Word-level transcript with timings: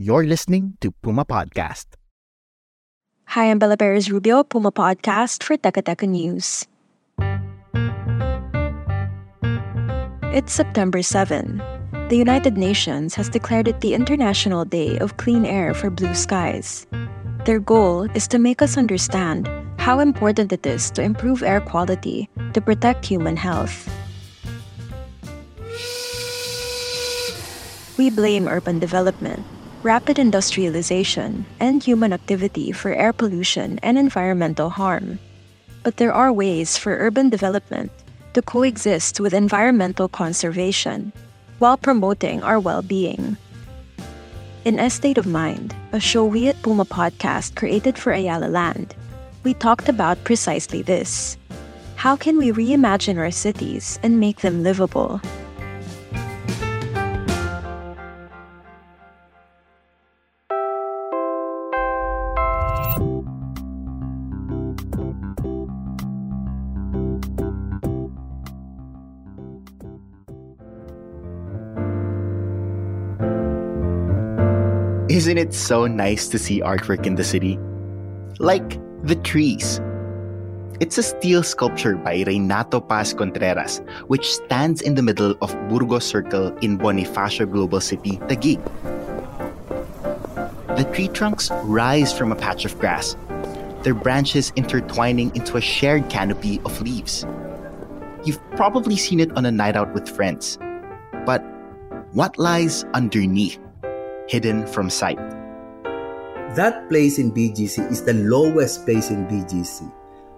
You're 0.00 0.24
listening 0.24 0.78
to 0.80 0.92
Puma 1.02 1.26
Podcast. 1.26 1.86
Hi, 3.36 3.50
I'm 3.50 3.58
Bella 3.58 3.76
Perez 3.76 4.10
Rubio, 4.10 4.42
Puma 4.42 4.72
Podcast 4.72 5.42
for 5.42 5.58
Teka 5.58 5.84
Teka 5.84 6.08
News. 6.08 6.64
It's 10.32 10.54
September 10.54 11.02
7. 11.02 11.60
The 12.08 12.16
United 12.16 12.56
Nations 12.56 13.14
has 13.14 13.28
declared 13.28 13.68
it 13.68 13.82
the 13.82 13.92
International 13.92 14.64
Day 14.64 14.96
of 14.98 15.18
Clean 15.18 15.44
Air 15.44 15.74
for 15.74 15.90
Blue 15.90 16.14
Skies. 16.14 16.86
Their 17.44 17.60
goal 17.60 18.08
is 18.16 18.26
to 18.28 18.38
make 18.38 18.62
us 18.62 18.78
understand 18.78 19.52
how 19.76 20.00
important 20.00 20.50
it 20.50 20.64
is 20.64 20.90
to 20.92 21.02
improve 21.02 21.42
air 21.42 21.60
quality 21.60 22.30
to 22.54 22.60
protect 22.60 23.04
human 23.04 23.36
health. 23.36 23.88
We 28.00 28.08
blame 28.08 28.48
urban 28.48 28.78
development, 28.78 29.44
rapid 29.82 30.18
industrialization, 30.18 31.44
and 31.60 31.84
human 31.84 32.14
activity 32.14 32.72
for 32.72 32.94
air 32.94 33.12
pollution 33.12 33.78
and 33.82 33.98
environmental 33.98 34.70
harm. 34.70 35.18
But 35.82 35.98
there 35.98 36.14
are 36.14 36.32
ways 36.32 36.78
for 36.78 36.96
urban 36.96 37.28
development 37.28 37.92
to 38.32 38.40
coexist 38.40 39.20
with 39.20 39.34
environmental 39.34 40.08
conservation 40.08 41.12
while 41.58 41.76
promoting 41.76 42.42
our 42.42 42.58
well 42.58 42.80
being. 42.80 43.36
In 44.64 44.78
Estate 44.78 45.18
of 45.18 45.26
Mind, 45.26 45.76
a 45.92 46.00
show 46.00 46.24
we 46.24 46.48
at 46.48 46.62
Puma 46.62 46.86
Podcast 46.86 47.54
created 47.54 47.98
for 47.98 48.12
Ayala 48.12 48.48
Land, 48.48 48.94
we 49.44 49.52
talked 49.52 49.90
about 49.90 50.24
precisely 50.24 50.80
this. 50.80 51.36
How 51.96 52.16
can 52.16 52.38
we 52.38 52.50
reimagine 52.50 53.18
our 53.18 53.30
cities 53.30 54.00
and 54.02 54.18
make 54.18 54.40
them 54.40 54.62
livable? 54.62 55.20
Isn't 75.20 75.36
it 75.36 75.52
so 75.52 75.86
nice 75.86 76.28
to 76.28 76.38
see 76.38 76.62
artwork 76.62 77.04
in 77.04 77.16
the 77.16 77.24
city? 77.24 77.58
Like 78.38 78.80
the 79.04 79.16
trees. 79.16 79.78
It's 80.80 80.96
a 80.96 81.02
steel 81.02 81.42
sculpture 81.42 81.96
by 81.96 82.24
Reynato 82.24 82.80
Paz 82.80 83.12
Contreras, 83.12 83.82
which 84.06 84.32
stands 84.32 84.80
in 84.80 84.94
the 84.94 85.02
middle 85.02 85.34
of 85.42 85.52
Burgos 85.68 86.06
Circle 86.06 86.56
in 86.62 86.78
Bonifacio 86.78 87.44
Global 87.44 87.82
City, 87.82 88.16
Taguig. 88.32 88.64
The 90.78 90.90
tree 90.94 91.08
trunks 91.08 91.50
rise 91.64 92.16
from 92.16 92.32
a 92.32 92.34
patch 92.34 92.64
of 92.64 92.78
grass, 92.78 93.14
their 93.82 93.92
branches 93.92 94.54
intertwining 94.56 95.36
into 95.36 95.58
a 95.58 95.60
shared 95.60 96.08
canopy 96.08 96.62
of 96.64 96.80
leaves. 96.80 97.26
You've 98.24 98.40
probably 98.52 98.96
seen 98.96 99.20
it 99.20 99.36
on 99.36 99.44
a 99.44 99.50
night 99.52 99.76
out 99.76 99.92
with 99.92 100.08
friends. 100.08 100.56
But 101.26 101.44
what 102.14 102.38
lies 102.38 102.84
underneath? 102.94 103.58
Hidden 104.30 104.62
from 104.70 104.86
sight. 104.86 105.18
That 106.54 106.86
place 106.86 107.18
in 107.18 107.34
BGC 107.34 107.90
is 107.90 108.06
the 108.06 108.14
lowest 108.14 108.86
place 108.86 109.10
in 109.10 109.26
BGC, 109.26 109.90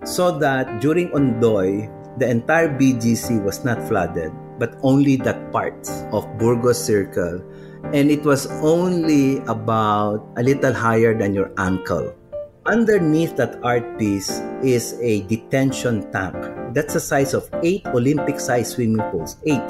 so 0.08 0.32
that 0.40 0.80
during 0.80 1.12
Ondoy, 1.12 1.92
the 2.16 2.28
entire 2.28 2.72
BGC 2.72 3.44
was 3.44 3.64
not 3.64 3.80
flooded, 3.84 4.32
but 4.58 4.76
only 4.82 5.16
that 5.28 5.52
part 5.52 5.76
of 6.12 6.24
Burgos 6.40 6.80
Circle, 6.80 7.44
and 7.92 8.08
it 8.10 8.24
was 8.24 8.48
only 8.64 9.44
about 9.44 10.24
a 10.36 10.42
little 10.42 10.72
higher 10.72 11.12
than 11.12 11.36
your 11.36 11.52
ankle. 11.60 12.16
Underneath 12.64 13.36
that 13.36 13.60
art 13.64 13.98
piece 13.98 14.40
is 14.62 14.96
a 15.00 15.22
detention 15.28 16.08
tank. 16.12 16.36
That's 16.72 16.94
the 16.94 17.00
size 17.00 17.34
of 17.34 17.48
eight 17.62 17.84
Olympic-sized 17.92 18.78
swimming 18.78 19.02
pools. 19.10 19.36
Eight 19.44 19.68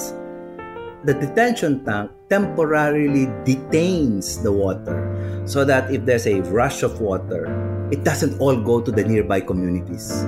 the 1.05 1.15
detention 1.15 1.85
tank 1.85 2.13
temporarily 2.33 3.29
detains 3.45 4.41
the 4.41 4.51
water 4.51 4.97
so 5.45 5.67
that 5.69 5.93
if 5.93 6.07
there's 6.07 6.27
a 6.27 6.41
rush 6.49 6.83
of 6.83 6.99
water, 6.99 7.45
it 7.93 8.05
doesn't 8.05 8.41
all 8.41 8.57
go 8.57 8.81
to 8.81 8.91
the 8.91 9.05
nearby 9.05 9.39
communities. 9.39 10.25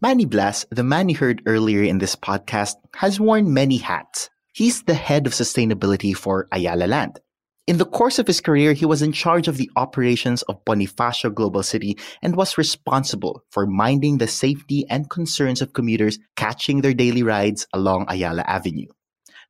Manny 0.00 0.24
Blas, 0.24 0.64
the 0.70 0.82
man 0.82 1.10
you 1.10 1.16
heard 1.16 1.42
earlier 1.44 1.82
in 1.82 1.98
this 1.98 2.16
podcast, 2.16 2.76
has 2.94 3.20
worn 3.20 3.52
many 3.52 3.76
hats. 3.76 4.30
He's 4.54 4.82
the 4.84 4.94
head 4.94 5.26
of 5.26 5.34
sustainability 5.34 6.16
for 6.16 6.48
Ayala 6.50 6.88
Land. 6.88 7.20
In 7.66 7.78
the 7.78 7.84
course 7.84 8.20
of 8.20 8.28
his 8.28 8.40
career, 8.40 8.74
he 8.74 8.86
was 8.86 9.02
in 9.02 9.10
charge 9.10 9.48
of 9.48 9.56
the 9.56 9.68
operations 9.74 10.42
of 10.42 10.64
Bonifacio 10.64 11.34
Global 11.34 11.64
City 11.64 11.98
and 12.22 12.36
was 12.36 12.56
responsible 12.56 13.42
for 13.50 13.66
minding 13.66 14.18
the 14.18 14.28
safety 14.28 14.86
and 14.88 15.10
concerns 15.10 15.60
of 15.60 15.72
commuters 15.72 16.20
catching 16.36 16.80
their 16.80 16.94
daily 16.94 17.24
rides 17.24 17.66
along 17.72 18.06
Ayala 18.08 18.42
Avenue. 18.42 18.86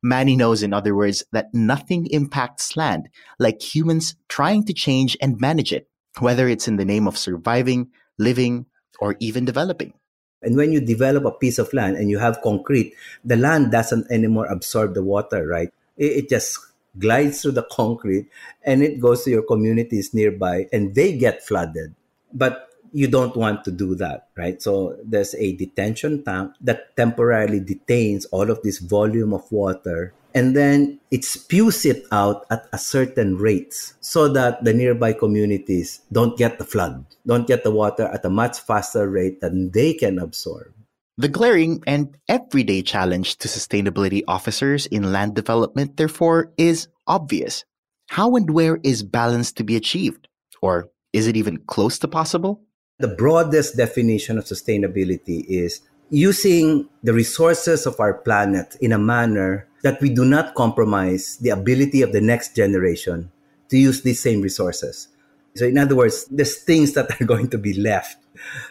Manny 0.01 0.35
knows, 0.35 0.63
in 0.63 0.73
other 0.73 0.95
words, 0.95 1.23
that 1.31 1.53
nothing 1.53 2.07
impacts 2.07 2.75
land 2.75 3.07
like 3.37 3.61
humans 3.61 4.15
trying 4.29 4.63
to 4.65 4.73
change 4.73 5.15
and 5.21 5.39
manage 5.39 5.71
it, 5.71 5.87
whether 6.17 6.47
it's 6.47 6.67
in 6.67 6.77
the 6.77 6.85
name 6.85 7.07
of 7.07 7.19
surviving, 7.19 7.91
living, 8.17 8.65
or 8.99 9.15
even 9.19 9.45
developing. 9.45 9.93
And 10.41 10.55
when 10.55 10.71
you 10.71 10.81
develop 10.81 11.25
a 11.25 11.31
piece 11.31 11.59
of 11.59 11.71
land 11.71 11.97
and 11.97 12.09
you 12.09 12.17
have 12.17 12.41
concrete, 12.41 12.95
the 13.23 13.37
land 13.37 13.71
doesn't 13.71 14.09
anymore 14.09 14.47
absorb 14.47 14.95
the 14.95 15.03
water, 15.03 15.45
right? 15.45 15.69
It, 15.97 16.29
just 16.29 16.59
glides 16.99 17.41
through 17.41 17.53
the 17.53 17.67
concrete 17.71 18.27
and 18.63 18.83
it 18.83 18.99
goes 18.99 19.23
to 19.23 19.29
your 19.29 19.43
communities 19.43 20.13
nearby 20.13 20.67
and 20.71 20.95
they 20.95 21.17
get 21.17 21.45
flooded. 21.45 21.95
But 22.33 22.69
you 22.93 23.07
don't 23.07 23.35
want 23.35 23.63
to 23.65 23.71
do 23.71 23.95
that, 23.95 24.29
right? 24.37 24.61
So 24.61 24.97
there's 25.03 25.35
a 25.35 25.55
detention 25.55 26.23
tank 26.23 26.53
that 26.61 26.95
temporarily 26.95 27.59
detains 27.59 28.25
all 28.25 28.49
of 28.49 28.61
this 28.63 28.79
volume 28.79 29.33
of 29.33 29.51
water 29.51 30.13
and 30.33 30.55
then 30.55 30.99
it 31.09 31.25
spews 31.25 31.85
it 31.85 32.05
out 32.11 32.45
at 32.51 32.67
a 32.71 32.77
certain 32.77 33.37
rate 33.37 33.73
so 34.01 34.27
that 34.29 34.63
the 34.63 34.73
nearby 34.73 35.13
communities 35.13 36.01
don't 36.11 36.37
get 36.37 36.59
the 36.59 36.63
flood, 36.63 37.05
don't 37.25 37.47
get 37.47 37.63
the 37.63 37.71
water 37.71 38.03
at 38.03 38.25
a 38.25 38.29
much 38.29 38.59
faster 38.59 39.09
rate 39.09 39.41
than 39.41 39.71
they 39.71 39.93
can 39.93 40.19
absorb. 40.19 40.71
The 41.19 41.29
glaring 41.29 41.81
and 41.87 42.15
everyday 42.29 42.83
challenge 42.83 43.37
to 43.37 43.47
sustainability 43.47 44.21
officers 44.27 44.85
in 44.85 45.11
land 45.11 45.33
development, 45.33 45.97
therefore, 45.97 46.51
is 46.57 46.89
obvious. 47.07 47.65
How 48.09 48.35
and 48.35 48.51
where 48.51 48.77
is 48.83 49.01
balance 49.01 49.51
to 49.53 49.63
be 49.63 49.75
achieved? 49.75 50.27
Or 50.61 50.89
is 51.13 51.25
it 51.25 51.35
even 51.35 51.57
close 51.65 51.97
to 51.99 52.07
possible? 52.07 52.61
The 52.99 53.07
broadest 53.07 53.77
definition 53.77 54.37
of 54.37 54.45
sustainability 54.45 55.43
is 55.49 55.81
using 56.11 56.87
the 57.01 57.13
resources 57.13 57.87
of 57.87 57.99
our 57.99 58.13
planet 58.13 58.77
in 58.79 58.91
a 58.91 58.99
manner 58.99 59.67
that 59.81 59.99
we 59.99 60.13
do 60.13 60.23
not 60.23 60.53
compromise 60.53 61.37
the 61.37 61.49
ability 61.49 62.03
of 62.03 62.13
the 62.13 62.21
next 62.21 62.55
generation 62.55 63.31
to 63.69 63.77
use 63.77 64.03
these 64.03 64.21
same 64.21 64.41
resources. 64.41 65.07
So, 65.55 65.65
in 65.65 65.79
other 65.79 65.95
words, 65.95 66.25
there's 66.29 66.61
things 66.61 66.93
that 66.93 67.19
are 67.19 67.25
going 67.33 67.49
to 67.49 67.57
be 67.57 67.73
left 67.73 68.17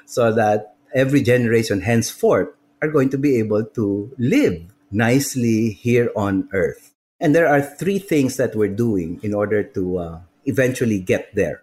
so 0.05 0.33
that 0.33 0.76
every 0.97 1.21
generation 1.21 1.83
henceforth 1.83 2.49
are 2.81 2.89
going 2.89 3.11
to 3.11 3.19
be 3.19 3.37
able 3.37 3.65
to 3.65 4.11
live 4.19 4.65
nicely 4.91 5.71
here 5.71 6.11
on 6.17 6.49
earth. 6.53 6.95
And 7.21 7.35
there 7.35 7.47
are 7.47 7.61
three 7.61 7.99
things 7.99 8.37
that 8.39 8.57
we're 8.57 8.75
doing 8.75 9.21
in 9.23 9.35
order 9.35 9.63
to 9.63 9.99
uh, 9.99 10.21
eventually 10.47 10.99
get 10.99 11.35
there. 11.35 11.63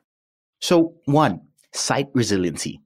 So, 0.61 0.93
one, 1.05 1.41
site 1.73 2.09
resiliency. 2.13 2.79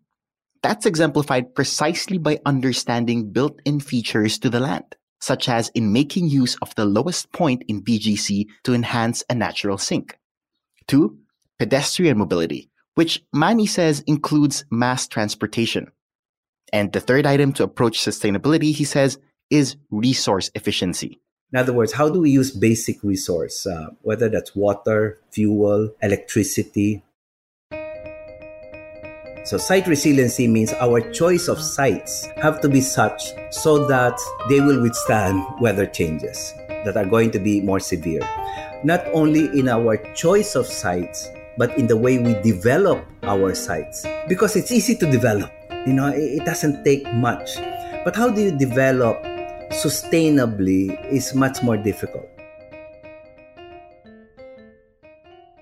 That's 0.64 0.86
exemplified 0.86 1.54
precisely 1.54 2.18
by 2.18 2.40
understanding 2.46 3.32
built 3.32 3.60
in 3.64 3.80
features 3.80 4.40
to 4.40 4.50
the 4.50 4.60
land, 4.60 4.96
such 5.20 5.48
as 5.48 5.70
in 5.70 5.94
making 5.94 6.30
use 6.30 6.56
of 6.62 6.74
the 6.76 6.86
lowest 6.86 7.32
point 7.32 7.64
in 7.68 7.84
BGC 7.84 8.48
to 8.64 8.74
enhance 8.74 9.24
a 9.30 9.36
natural 9.36 9.78
sink. 9.78 10.18
Two, 10.88 11.20
pedestrian 11.60 12.18
mobility, 12.18 12.70
which 12.96 13.24
Manny 13.32 13.68
says 13.68 14.04
includes 14.08 14.66
mass 14.72 15.08
transportation. 15.08 15.92
And 16.74 16.92
the 16.92 17.00
third 17.00 17.26
item 17.26 17.54
to 17.54 17.64
approach 17.64 18.00
sustainability, 18.00 18.74
he 18.74 18.84
says, 18.84 19.18
is 19.50 19.78
resource 19.90 20.52
efficiency. 20.56 21.22
In 21.54 21.60
other 21.60 21.72
words, 21.72 21.94
how 21.94 22.10
do 22.10 22.20
we 22.20 22.30
use 22.30 22.52
basic 22.52 23.02
resource, 23.04 23.66
uh, 23.66 23.88
whether 24.02 24.28
that's 24.28 24.54
water, 24.54 25.20
fuel, 25.32 25.96
electricity? 26.02 27.04
So 29.46 29.58
site 29.58 29.88
resiliency 29.88 30.46
means 30.46 30.74
our 30.74 31.00
choice 31.14 31.48
of 31.48 31.62
sites 31.62 32.28
have 32.36 32.60
to 32.60 32.68
be 32.68 32.82
such 32.82 33.32
so 33.50 33.88
that 33.88 34.20
they 34.50 34.60
will 34.60 34.82
withstand 34.82 35.42
weather 35.62 35.86
changes 35.86 36.54
that 36.84 36.98
are 36.98 37.06
going 37.06 37.32
to 37.32 37.40
be 37.40 37.62
more 37.62 37.80
severe. 37.80 38.20
Not 38.84 39.08
only 39.14 39.46
in 39.58 39.70
our 39.70 39.96
choice 40.16 40.56
of 40.56 40.68
sites, 40.68 41.30
but 41.58 41.78
in 41.78 41.88
the 41.88 41.96
way 41.96 42.18
we 42.18 42.34
develop 42.44 43.08
our 43.24 43.56
sites. 43.56 44.06
Because 44.28 44.58
it's 44.58 44.72
easy 44.72 44.96
to 44.98 45.10
develop. 45.10 45.50
You 45.88 45.94
know, 45.96 46.12
it, 46.12 46.44
doesn't 46.44 46.84
take 46.84 47.08
much. 47.16 47.56
But 48.04 48.14
how 48.14 48.28
do 48.28 48.42
you 48.42 48.52
develop 48.52 49.24
sustainably 49.72 50.96
is 51.12 51.36
much 51.36 51.62
more 51.64 51.78
difficult. 51.78 52.28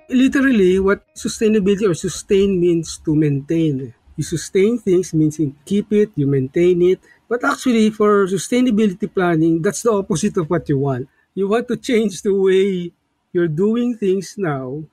Literally, 0.10 0.80
what 0.80 1.02
sustainability 1.16 1.90
or 1.90 1.94
sustain 1.94 2.60
means 2.60 2.98
to 3.04 3.16
maintain. 3.16 3.94
You 4.16 4.24
sustain 4.24 4.78
things 4.78 5.14
means 5.14 5.40
you 5.40 5.56
keep 5.66 5.92
it, 5.92 6.12
you 6.16 6.28
maintain 6.28 6.82
it. 6.82 7.02
But 7.28 7.44
actually, 7.44 7.90
for 7.90 8.28
sustainability 8.28 9.12
planning, 9.12 9.62
that's 9.62 9.82
the 9.82 9.92
opposite 9.92 10.38
of 10.38 10.50
what 10.50 10.70
you 10.70 10.78
want. 10.78 11.10
You 11.34 11.50
want 11.50 11.68
to 11.68 11.78
change 11.78 12.22
the 12.22 12.34
way 12.34 12.94
you're 13.34 13.52
doing 13.52 13.98
things 13.98 14.36
now 14.38 14.86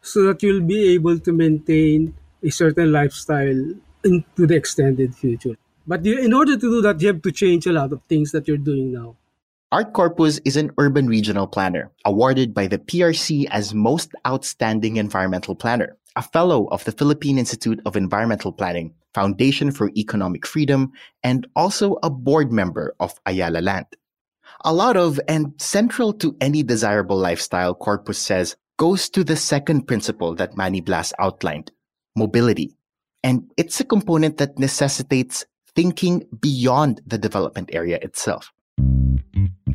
so 0.00 0.22
that 0.30 0.42
you'll 0.42 0.64
be 0.64 0.94
able 0.94 1.18
to 1.18 1.32
maintain 1.32 2.14
a 2.42 2.50
certain 2.50 2.92
lifestyle 2.92 3.74
into 4.04 4.46
the 4.46 4.54
extended 4.54 5.14
future. 5.14 5.56
But 5.86 6.04
you, 6.04 6.18
in 6.18 6.32
order 6.32 6.54
to 6.54 6.60
do 6.60 6.82
that, 6.82 7.00
you 7.00 7.08
have 7.08 7.22
to 7.22 7.32
change 7.32 7.66
a 7.66 7.72
lot 7.72 7.92
of 7.92 8.02
things 8.04 8.32
that 8.32 8.48
you're 8.48 8.56
doing 8.56 8.92
now. 8.92 9.16
Art 9.72 9.92
Corpuz 9.92 10.40
is 10.44 10.56
an 10.56 10.70
urban 10.78 11.08
regional 11.08 11.46
planner, 11.46 11.90
awarded 12.04 12.54
by 12.54 12.68
the 12.68 12.78
PRC 12.78 13.46
as 13.50 13.74
Most 13.74 14.14
Outstanding 14.26 14.96
Environmental 14.96 15.56
Planner, 15.56 15.96
a 16.16 16.22
fellow 16.22 16.66
of 16.68 16.84
the 16.84 16.92
Philippine 16.92 17.38
Institute 17.38 17.80
of 17.84 17.96
Environmental 17.96 18.52
Planning, 18.52 18.94
Foundation 19.14 19.72
for 19.72 19.90
Economic 19.96 20.46
Freedom, 20.46 20.92
and 21.22 21.46
also 21.56 21.98
a 22.02 22.10
board 22.10 22.52
member 22.52 22.94
of 23.00 23.18
Ayala 23.26 23.58
Land. 23.58 23.86
A 24.64 24.72
lot 24.72 24.96
of, 24.96 25.18
and 25.26 25.52
central 25.58 26.12
to 26.14 26.36
any 26.40 26.62
desirable 26.62 27.16
lifestyle, 27.16 27.74
Corpuz 27.74 28.14
says, 28.14 28.56
goes 28.76 29.08
to 29.10 29.24
the 29.24 29.36
second 29.36 29.86
principle 29.86 30.34
that 30.36 30.56
Manny 30.56 30.80
Blas 30.80 31.12
outlined 31.18 31.72
mobility. 32.16 32.76
And 33.24 33.48
it's 33.56 33.80
a 33.80 33.88
component 33.88 34.36
that 34.36 34.58
necessitates 34.60 35.48
thinking 35.72 36.28
beyond 36.44 37.00
the 37.08 37.16
development 37.16 37.70
area 37.72 37.96
itself. 38.04 38.52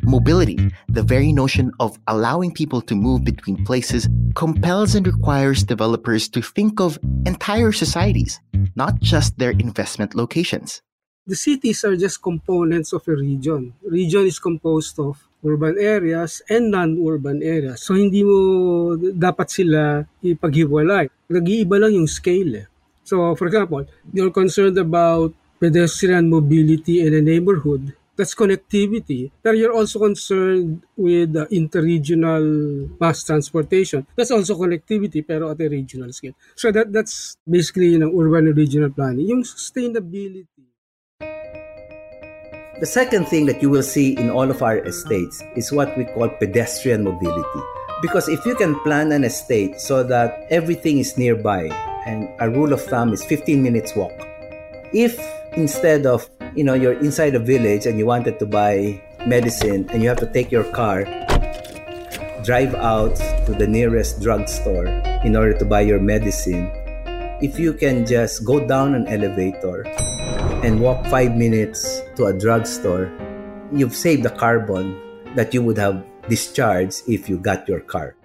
Mobility, 0.06 0.56
the 0.86 1.02
very 1.02 1.34
notion 1.34 1.74
of 1.82 1.98
allowing 2.06 2.54
people 2.54 2.80
to 2.82 2.94
move 2.94 3.24
between 3.26 3.66
places, 3.66 4.08
compels 4.34 4.94
and 4.94 5.04
requires 5.04 5.66
developers 5.66 6.28
to 6.30 6.40
think 6.40 6.80
of 6.80 6.98
entire 7.26 7.72
societies, 7.72 8.38
not 8.76 9.02
just 9.02 9.36
their 9.36 9.50
investment 9.58 10.14
locations. 10.14 10.80
The 11.26 11.34
cities 11.34 11.84
are 11.84 11.96
just 11.96 12.22
components 12.22 12.92
of 12.94 13.02
a 13.08 13.18
region. 13.18 13.74
Region 13.82 14.26
is 14.26 14.38
composed 14.38 14.98
of 14.98 15.18
urban 15.44 15.74
areas 15.78 16.40
and 16.48 16.70
non-urban 16.70 17.42
areas. 17.42 17.82
So 17.82 17.94
hindi 17.94 18.22
mo 18.22 18.94
dapat 18.96 19.50
sila 19.50 20.06
ipaghiwalay. 20.22 21.10
Nag-iiba 21.30 21.82
lang 21.82 21.98
yung 21.98 22.10
scale. 22.10 22.62
Eh. 22.62 22.69
So 23.10 23.34
for 23.34 23.50
example, 23.50 23.82
you're 24.14 24.30
concerned 24.30 24.78
about 24.78 25.34
pedestrian 25.58 26.30
mobility 26.30 27.02
in 27.02 27.10
a 27.10 27.20
neighborhood, 27.20 27.90
that's 28.14 28.38
connectivity. 28.38 29.34
But 29.42 29.58
you're 29.58 29.74
also 29.74 29.98
concerned 29.98 30.86
with 30.94 31.34
uh, 31.34 31.50
interregional 31.50 32.46
mass 33.02 33.26
transportation. 33.26 34.06
That's 34.14 34.30
also 34.30 34.54
connectivity 34.54 35.26
pero 35.26 35.50
at 35.50 35.58
a 35.58 35.66
regional 35.66 36.14
scale. 36.14 36.38
So 36.54 36.70
that 36.70 36.94
that's 36.94 37.34
basically 37.42 37.98
you 37.98 37.98
know, 37.98 38.14
urban 38.14 38.46
and 38.46 38.56
regional 38.56 38.94
planning. 38.94 39.26
Yung 39.26 39.42
sustainability. 39.42 40.46
The 42.78 42.86
second 42.86 43.26
thing 43.26 43.44
that 43.50 43.60
you 43.60 43.68
will 43.74 43.82
see 43.82 44.14
in 44.16 44.30
all 44.30 44.48
of 44.48 44.62
our 44.62 44.78
estates 44.86 45.42
is 45.58 45.74
what 45.74 45.98
we 45.98 46.06
call 46.14 46.30
pedestrian 46.30 47.02
mobility. 47.02 47.60
Because 48.00 48.30
if 48.30 48.46
you 48.46 48.54
can 48.54 48.78
plan 48.86 49.10
an 49.12 49.26
estate 49.26 49.82
so 49.82 50.00
that 50.06 50.46
everything 50.48 50.96
is 50.96 51.18
nearby, 51.18 51.68
and 52.06 52.28
a 52.40 52.48
rule 52.48 52.72
of 52.72 52.82
thumb 52.82 53.12
is 53.12 53.24
15 53.24 53.62
minutes 53.62 53.94
walk. 53.94 54.12
If 54.92 55.18
instead 55.56 56.06
of 56.06 56.28
you 56.54 56.64
know 56.64 56.74
you're 56.74 56.98
inside 56.98 57.34
a 57.34 57.38
village 57.38 57.86
and 57.86 57.98
you 57.98 58.06
wanted 58.06 58.38
to 58.38 58.46
buy 58.46 59.00
medicine 59.26 59.88
and 59.90 60.02
you 60.02 60.08
have 60.08 60.18
to 60.18 60.30
take 60.32 60.50
your 60.50 60.64
car 60.72 61.04
drive 62.42 62.74
out 62.74 63.14
to 63.46 63.54
the 63.58 63.66
nearest 63.66 64.22
drugstore 64.22 64.86
in 65.24 65.36
order 65.36 65.56
to 65.56 65.64
buy 65.64 65.80
your 65.80 66.00
medicine 66.00 66.70
if 67.42 67.58
you 67.58 67.72
can 67.72 68.06
just 68.06 68.44
go 68.44 68.64
down 68.66 68.94
an 68.94 69.06
elevator 69.08 69.86
and 70.64 70.80
walk 70.80 71.04
five 71.06 71.36
minutes 71.36 72.02
to 72.16 72.26
a 72.26 72.32
drugstore 72.32 73.10
you've 73.72 73.94
saved 73.94 74.22
the 74.22 74.30
carbon 74.30 74.98
that 75.34 75.52
you 75.52 75.62
would 75.62 75.78
have 75.78 76.02
discharged 76.28 77.02
if 77.06 77.28
you 77.28 77.38
got 77.38 77.68
your 77.68 77.80
car 77.80 78.16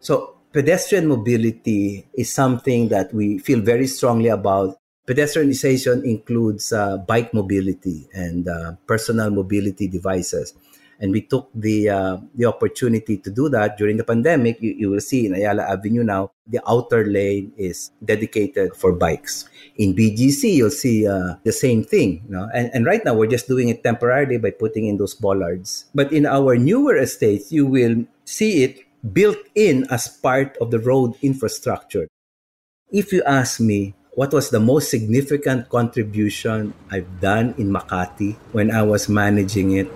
so 0.00 0.37
pedestrian 0.52 1.06
mobility 1.06 2.06
is 2.14 2.32
something 2.32 2.88
that 2.88 3.12
we 3.12 3.38
feel 3.38 3.60
very 3.60 3.86
strongly 3.86 4.28
about 4.28 4.78
Pedestrianization 5.08 6.04
includes 6.04 6.70
uh, 6.70 6.98
bike 6.98 7.32
mobility 7.32 8.06
and 8.12 8.46
uh, 8.46 8.76
personal 8.86 9.30
mobility 9.30 9.88
devices. 9.88 10.52
And 11.00 11.12
we 11.12 11.22
took 11.22 11.48
the 11.54 11.88
uh, 11.88 12.16
the 12.34 12.44
opportunity 12.44 13.16
to 13.16 13.30
do 13.30 13.48
that 13.48 13.78
during 13.78 13.96
the 13.96 14.04
pandemic. 14.04 14.60
You, 14.60 14.74
you 14.76 14.90
will 14.90 15.00
see 15.00 15.24
in 15.24 15.32
Ayala 15.32 15.62
Avenue 15.64 16.04
now, 16.04 16.32
the 16.44 16.60
outer 16.68 17.06
lane 17.06 17.54
is 17.56 17.88
dedicated 18.04 18.76
for 18.76 18.92
bikes. 18.92 19.48
In 19.76 19.94
BGC, 19.94 20.58
you'll 20.60 20.74
see 20.74 21.08
uh, 21.08 21.40
the 21.40 21.52
same 21.56 21.84
thing. 21.84 22.26
You 22.28 22.36
know? 22.36 22.50
and, 22.52 22.68
and 22.74 22.84
right 22.84 23.00
now, 23.02 23.14
we're 23.14 23.32
just 23.32 23.48
doing 23.48 23.70
it 23.70 23.82
temporarily 23.82 24.36
by 24.36 24.50
putting 24.50 24.90
in 24.90 24.98
those 24.98 25.14
bollards. 25.14 25.86
But 25.94 26.12
in 26.12 26.26
our 26.26 26.58
newer 26.58 26.98
estates, 26.98 27.50
you 27.50 27.64
will 27.64 28.04
see 28.26 28.64
it 28.64 28.87
built 29.00 29.38
in 29.54 29.86
as 29.90 30.08
part 30.08 30.56
of 30.60 30.70
the 30.70 30.78
road 30.78 31.14
infrastructure. 31.22 32.08
If 32.90 33.12
you 33.12 33.22
ask 33.24 33.60
me, 33.60 33.94
what 34.18 34.34
was 34.34 34.50
the 34.50 34.58
most 34.58 34.90
significant 34.90 35.70
contribution 35.70 36.74
I've 36.90 37.20
done 37.20 37.54
in 37.54 37.70
Makati 37.70 38.34
when 38.50 38.74
I 38.74 38.82
was 38.82 39.08
managing 39.08 39.78
it. 39.78 39.86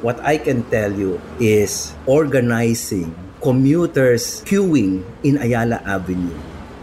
What 0.00 0.16
I 0.24 0.38
can 0.40 0.64
tell 0.72 0.88
you 0.88 1.20
is 1.36 1.92
organizing 2.06 3.12
commuters 3.44 4.40
queuing 4.48 5.04
in 5.20 5.36
Ayala 5.36 5.84
Avenue 5.84 6.32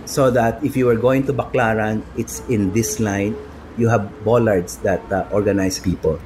so 0.05 0.29
that 0.29 0.61
if 0.63 0.77
you 0.77 0.85
are 0.89 0.95
going 0.95 1.25
to 1.25 1.33
Baclaran, 1.33 2.05
it's 2.21 2.45
in 2.53 2.69
this 2.69 2.99
line. 2.99 3.33
You 3.81 3.89
have 3.89 4.05
bollards 4.23 4.77
that 4.85 5.01
uh, 5.11 5.25
organize 5.31 5.79
people. 5.79 6.21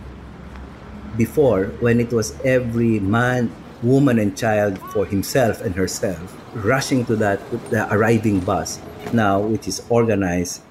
Before, 1.16 1.72
when 1.80 2.04
it 2.04 2.12
was 2.12 2.36
every 2.44 3.00
man, 3.00 3.48
woman, 3.84 4.20
and 4.20 4.38
child 4.38 4.78
for 4.92 5.06
himself 5.06 5.62
and 5.62 5.76
herself 5.76 6.20
rushing 6.54 7.06
to 7.06 7.16
that 7.16 7.40
the 7.70 7.88
arriving 7.94 8.40
bus, 8.40 8.80
now, 9.14 9.40
which 9.40 9.68
is 9.68 9.82
organized. 9.90 10.62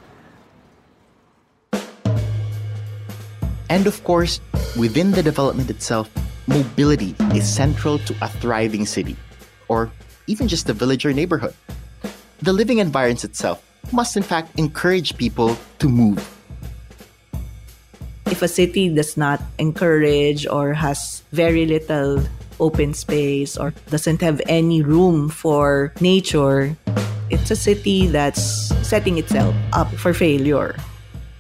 And 3.71 3.87
of 3.87 4.03
course, 4.05 4.41
within 4.77 5.13
the 5.13 5.23
development 5.23 5.71
itself, 5.71 6.11
mobility 6.47 7.15
is 7.35 7.47
central 7.47 7.99
to 8.09 8.17
a 8.23 8.29
thriving 8.29 8.87
city, 8.87 9.17
or 9.69 9.93
even 10.27 10.49
just 10.49 10.69
a 10.69 10.73
village 10.73 11.05
or 11.05 11.13
neighborhood. 11.13 11.55
The 12.41 12.53
living 12.53 12.79
environment 12.79 13.25
itself 13.25 13.63
must, 13.93 14.17
in 14.17 14.23
fact, 14.23 14.59
encourage 14.59 15.17
people 15.17 15.57
to 15.79 15.89
move. 15.89 16.21
If 18.27 18.43
a 18.43 18.49
city 18.49 18.89
does 18.89 19.17
not 19.17 19.41
encourage 19.59 20.47
or 20.47 20.75
has 20.75 21.23
very 21.33 21.65
little 21.65 22.23
open 22.61 22.95
space 22.95 23.57
or 23.57 23.75
doesn't 23.91 24.21
have 24.21 24.41
any 24.49 24.83
room 24.83 25.29
for 25.29 25.93
nature, 26.01 26.77
it's 27.31 27.51
a 27.51 27.57
city 27.57 28.07
that's 28.07 28.73
setting 28.87 29.19
itself 29.19 29.55
up 29.73 29.89
for 29.95 30.13
failure. 30.13 30.77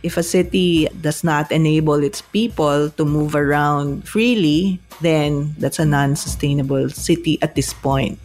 If 0.02 0.16
a 0.16 0.22
city 0.22 0.86
does 1.00 1.24
not 1.24 1.50
enable 1.50 2.04
its 2.04 2.22
people 2.22 2.90
to 2.90 3.04
move 3.04 3.34
around 3.34 4.06
freely, 4.06 4.80
then 5.00 5.54
that's 5.58 5.78
a 5.78 5.84
non 5.84 6.14
sustainable 6.14 6.88
city 6.90 7.38
at 7.42 7.54
this 7.54 7.72
point. 7.72 8.18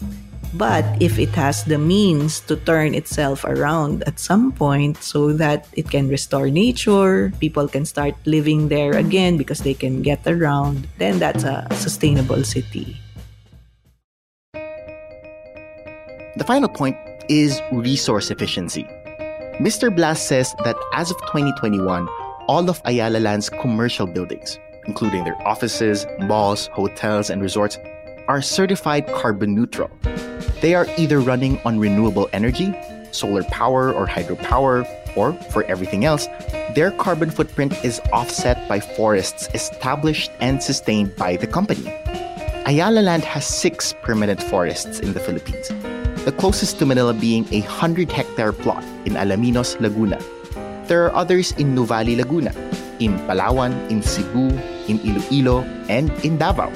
But 0.54 0.86
if 1.02 1.18
it 1.18 1.34
has 1.34 1.66
the 1.66 1.80
means 1.80 2.40
to 2.46 2.56
turn 2.56 2.94
itself 2.94 3.44
around 3.44 4.04
at 4.06 4.20
some 4.20 4.52
point 4.52 5.02
so 5.02 5.34
that 5.34 5.66
it 5.74 5.90
can 5.90 6.08
restore 6.08 6.50
nature, 6.50 7.34
people 7.40 7.68
can 7.68 7.86
start 7.86 8.14
living 8.26 8.70
there 8.70 8.94
again 8.94 9.38
because 9.38 9.60
they 9.66 9.74
can 9.74 10.04
get 10.04 10.22
around, 10.28 10.88
then 11.00 11.18
that's 11.18 11.44
a 11.44 11.66
sustainable 11.74 12.44
city. 12.44 13.02
The 16.38 16.46
final 16.46 16.70
point 16.70 16.98
is 17.30 17.62
resource 17.72 18.30
efficiency. 18.30 18.86
Mr. 19.58 19.94
Blas 19.94 20.22
says 20.22 20.54
that 20.64 20.76
as 20.94 21.10
of 21.10 21.18
2021, 21.34 22.08
all 22.48 22.70
of 22.70 22.82
Ayala 22.86 23.18
Land's 23.18 23.50
commercial 23.50 24.06
buildings, 24.06 24.60
including 24.86 25.24
their 25.24 25.38
offices, 25.48 26.06
malls, 26.20 26.68
hotels, 26.74 27.30
and 27.30 27.42
resorts, 27.42 27.78
are 28.28 28.42
certified 28.42 29.08
carbon 29.14 29.54
neutral. 29.54 29.90
They 30.64 30.76
are 30.76 30.88
either 30.96 31.20
running 31.20 31.60
on 31.66 31.78
renewable 31.78 32.30
energy, 32.32 32.74
solar 33.12 33.44
power 33.44 33.92
or 33.92 34.08
hydropower, 34.08 34.88
or 35.18 35.34
for 35.52 35.66
everything 35.66 36.06
else, 36.06 36.30
their 36.74 36.90
carbon 36.92 37.32
footprint 37.32 37.76
is 37.84 38.00
offset 38.14 38.66
by 38.70 38.80
forests 38.80 39.50
established 39.54 40.32
and 40.40 40.64
sustained 40.64 41.18
by 41.18 41.36
the 41.36 41.48
company. 41.48 41.84
Ayala 42.66 43.02
Land 43.02 43.26
has 43.26 43.46
six 43.46 43.94
permanent 44.04 44.42
forests 44.42 45.02
in 45.02 45.12
the 45.12 45.20
Philippines, 45.20 45.68
the 46.24 46.32
closest 46.32 46.80
to 46.80 46.86
Manila 46.86 47.14
being 47.14 47.44
a 47.52 47.60
100 47.68 48.10
hectare 48.10 48.54
plot 48.54 48.86
in 49.04 49.20
Alaminos, 49.20 49.78
Laguna. 49.82 50.18
There 50.88 51.04
are 51.04 51.14
others 51.14 51.52
in 51.60 51.76
Nuvali, 51.76 52.16
Laguna, 52.16 52.56
in 53.04 53.20
Palawan, 53.28 53.76
in 53.92 54.02
Cebu, 54.02 54.56
in 54.88 55.04
Iloilo, 55.04 55.68
and 55.90 56.10
in 56.24 56.38
Davao. 56.38 56.72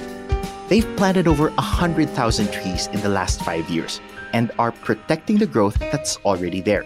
They've 0.67 0.95
planted 0.97 1.27
over 1.27 1.49
100,000 1.51 2.51
trees 2.51 2.87
in 2.87 2.99
the 2.99 3.07
last 3.07 3.41
five 3.41 3.69
years 3.69 4.01
and 4.33 4.51
are 4.59 4.73
protecting 4.73 5.37
the 5.37 5.47
growth 5.47 5.79
that's 5.79 6.17
already 6.25 6.59
there. 6.59 6.85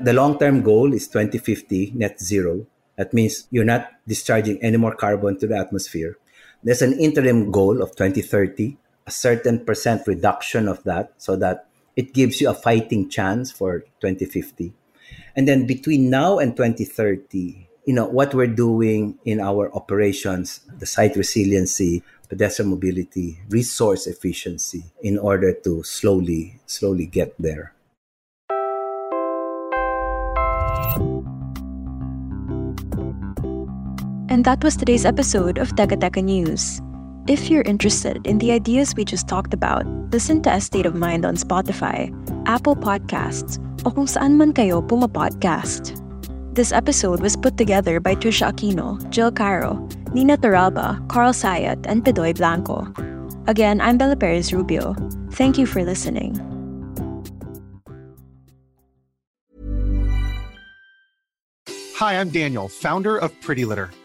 The 0.00 0.12
long 0.12 0.38
term 0.38 0.62
goal 0.62 0.92
is 0.92 1.08
2050 1.08 1.92
net 1.94 2.20
zero. 2.20 2.66
That 2.96 3.12
means 3.12 3.48
you're 3.50 3.64
not 3.64 3.90
discharging 4.06 4.62
any 4.62 4.76
more 4.76 4.94
carbon 4.94 5.38
to 5.38 5.46
the 5.46 5.58
atmosphere. 5.58 6.18
There's 6.62 6.82
an 6.82 6.98
interim 7.00 7.50
goal 7.50 7.82
of 7.82 7.96
2030, 7.96 8.76
a 9.06 9.10
certain 9.10 9.64
percent 9.64 10.06
reduction 10.06 10.68
of 10.68 10.84
that, 10.84 11.14
so 11.18 11.34
that 11.36 11.66
it 11.96 12.14
gives 12.14 12.40
you 12.40 12.48
a 12.48 12.54
fighting 12.54 13.08
chance 13.08 13.50
for 13.50 13.80
2050. 14.00 14.72
And 15.34 15.48
then 15.48 15.66
between 15.66 16.10
now 16.10 16.38
and 16.38 16.56
2030, 16.56 17.68
you 17.84 17.92
know, 17.92 18.06
what 18.06 18.34
we're 18.34 18.46
doing 18.46 19.18
in 19.24 19.40
our 19.40 19.74
operations, 19.74 20.60
the 20.78 20.86
site 20.86 21.16
resiliency, 21.16 22.02
pedestrian 22.28 22.70
mobility, 22.70 23.40
resource 23.48 24.06
efficiency 24.06 24.84
in 25.02 25.18
order 25.18 25.52
to 25.52 25.82
slowly, 25.82 26.60
slowly 26.66 27.06
get 27.06 27.34
there. 27.38 27.74
And 34.30 34.46
that 34.46 34.64
was 34.64 34.76
today's 34.76 35.04
episode 35.04 35.58
of 35.58 35.70
Teka 35.70 36.22
News. 36.22 36.80
If 37.28 37.50
you're 37.50 37.62
interested 37.62 38.26
in 38.26 38.38
the 38.38 38.50
ideas 38.52 38.94
we 38.96 39.04
just 39.04 39.28
talked 39.28 39.52
about, 39.52 39.86
listen 40.10 40.42
to 40.42 40.54
Estate 40.54 40.86
of 40.86 40.94
Mind 40.94 41.24
on 41.24 41.36
Spotify, 41.36 42.10
Apple 42.46 42.74
Podcasts, 42.74 43.58
o 43.84 43.90
kung 43.90 44.06
saan 44.06 44.38
man 44.38 44.54
kayo 44.54 44.82
pumapodcast. 44.82 46.02
This 46.52 46.70
episode 46.70 47.20
was 47.20 47.34
put 47.34 47.56
together 47.56 47.98
by 47.98 48.14
Trisha 48.14 48.52
Aquino, 48.52 49.00
Jill 49.08 49.32
Caro, 49.32 49.88
Nina 50.12 50.36
Toralba, 50.36 51.00
Carl 51.08 51.32
Sayat, 51.32 51.86
and 51.88 52.04
Pedoy 52.04 52.36
Blanco. 52.36 52.92
Again, 53.46 53.80
I'm 53.80 53.96
Bella 53.96 54.16
Perez 54.16 54.52
Rubio. 54.52 54.92
Thank 55.32 55.56
you 55.56 55.64
for 55.64 55.82
listening. 55.82 56.36
Hi, 61.96 62.20
I'm 62.20 62.28
Daniel, 62.28 62.68
founder 62.68 63.16
of 63.16 63.32
Pretty 63.40 63.64
Litter. 63.64 63.88